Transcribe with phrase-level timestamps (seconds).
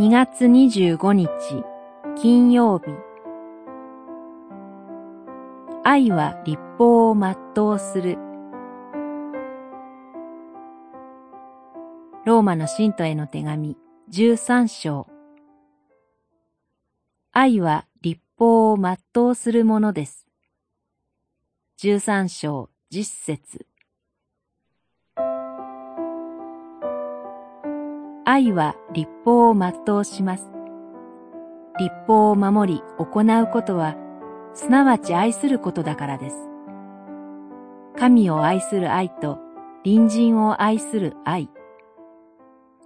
[0.00, 1.28] 2月25日
[2.16, 2.86] 金曜日。
[5.84, 7.36] 愛は立法を全
[7.68, 8.16] うする。
[12.24, 13.76] ローマの信徒への手紙
[14.10, 15.06] 13章。
[17.32, 18.96] 愛は立法を全
[19.28, 20.26] うするものです。
[21.82, 23.69] 13章10節。
[28.30, 30.52] 愛は立法を全うします。
[31.80, 33.96] 立法を守り行うことは、
[34.54, 36.36] すなわち愛することだからです。
[37.98, 39.40] 神を愛する愛と
[39.84, 41.50] 隣人を愛する愛。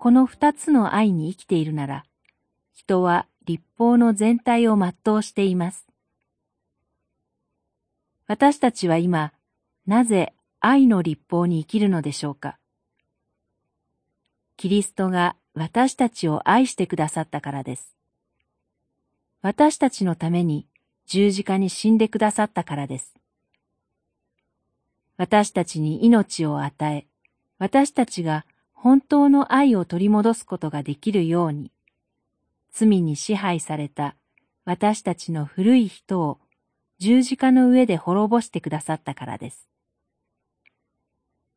[0.00, 2.04] この二つの愛に生きているなら、
[2.74, 5.86] 人は立法の全体を全うしています。
[8.26, 9.32] 私たちは今、
[9.86, 12.58] なぜ愛の立法に生きるのでしょうか？
[14.58, 17.94] キリストが私たちを愛してくださったからです。
[19.40, 20.66] 私たちのために
[21.06, 23.14] 十字架に死んでくださったからです。
[25.16, 27.06] 私たちに命を与え、
[27.58, 31.70] 私たちが本当の愛を取り戻すことができるように、
[32.72, 34.16] 罪に支配された
[34.64, 36.40] 私たちの古い人を
[36.98, 39.68] 十字架の上で滅ぼしてくださったからです。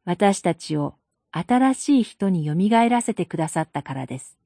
[0.05, 0.93] 私たちを
[1.31, 4.37] 新しい人によみがえらせてくださったからです。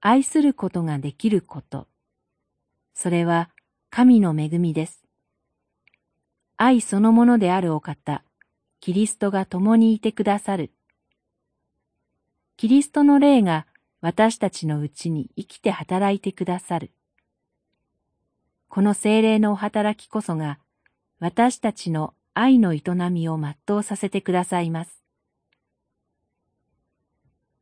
[0.00, 1.86] 愛することができること。
[2.94, 3.50] それは
[3.90, 5.04] 神の恵みです。
[6.56, 8.22] 愛そのものであるお方、
[8.80, 10.72] キリストが共にいてくださる。
[12.56, 13.66] キリストの霊が
[14.00, 16.90] 私たちのうちに生きて働いてくださる。
[18.68, 20.58] この精霊のお働きこそが、
[21.18, 25.02] 私たちの愛の営みを全うさせてくださいます。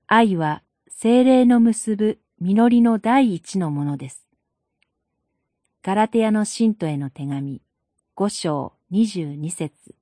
[0.08, 4.26] 愛は精霊の結ぶ実りの第一のものです。
[5.84, 7.62] ガラテヤの信徒への手紙、
[8.16, 9.94] 五章二十二節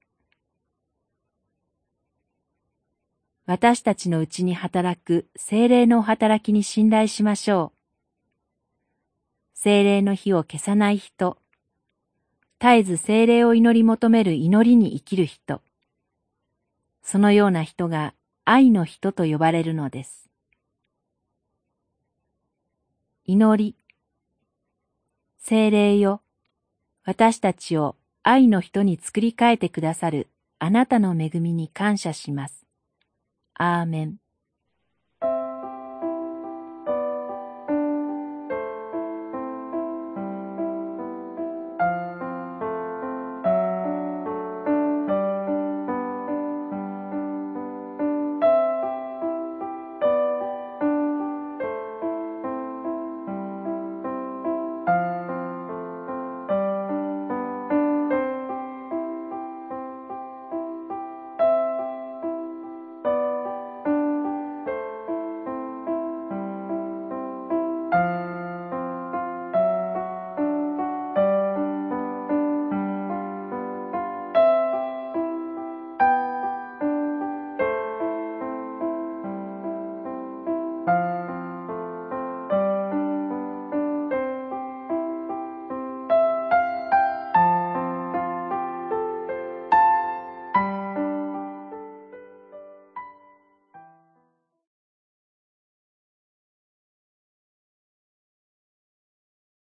[3.45, 7.79] 私たちのうちに働く精霊の働きに信頼しましょう。
[9.53, 11.42] 精霊の火を消さない人、
[12.63, 15.61] 絶えず精霊を祈り求める祈りに生きる人、
[17.03, 18.15] そのような人が
[18.45, 20.31] 愛の人と呼ばれるのです。
[23.25, 23.75] 祈り、
[25.39, 26.23] 精霊よ、
[27.05, 30.29] 私たちを愛の人に作り変えてくださる
[30.61, 32.65] あなたの恵みに感謝します。
[33.55, 34.22] アーメン。